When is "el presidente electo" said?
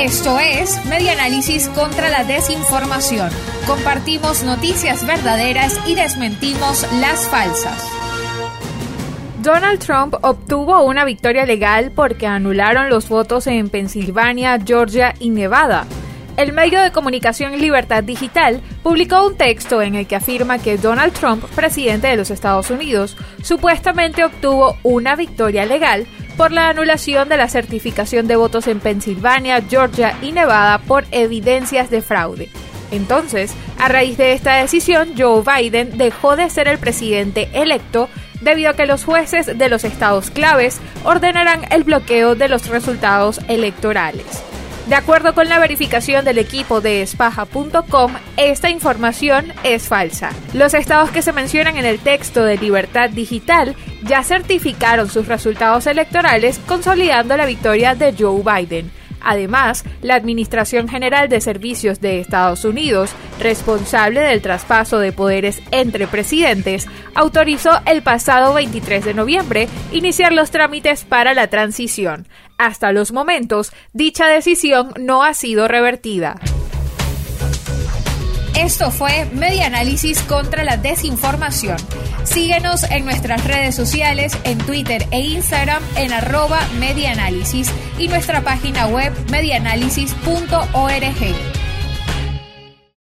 36.68-38.08